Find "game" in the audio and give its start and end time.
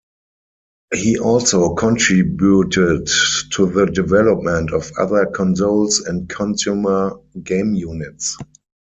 7.43-7.75